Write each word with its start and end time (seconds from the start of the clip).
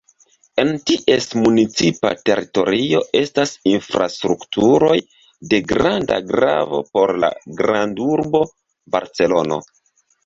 En 0.61 0.69
ties 0.91 1.25
municipa 1.39 2.11
teritorio 2.29 3.01
estas 3.19 3.53
infrastrukturoj 3.73 4.97
de 5.53 5.61
granda 5.73 6.19
gravo 6.33 6.81
por 6.97 7.15
la 7.25 7.31
grandurbo 7.63 8.43
Barcelono. 8.97 9.61